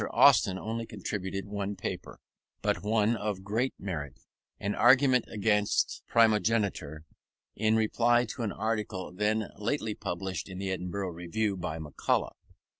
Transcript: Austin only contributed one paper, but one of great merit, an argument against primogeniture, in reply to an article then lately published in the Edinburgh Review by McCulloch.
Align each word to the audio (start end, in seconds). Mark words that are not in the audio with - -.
Austin 0.13 0.57
only 0.57 0.87
contributed 0.87 1.45
one 1.45 1.75
paper, 1.75 2.19
but 2.63 2.81
one 2.81 3.15
of 3.15 3.43
great 3.43 3.75
merit, 3.77 4.19
an 4.59 4.73
argument 4.73 5.25
against 5.27 6.01
primogeniture, 6.07 7.05
in 7.55 7.75
reply 7.75 8.25
to 8.25 8.41
an 8.41 8.51
article 8.51 9.11
then 9.11 9.51
lately 9.59 9.93
published 9.93 10.49
in 10.49 10.57
the 10.57 10.71
Edinburgh 10.71 11.11
Review 11.11 11.55
by 11.55 11.77
McCulloch. 11.77 12.33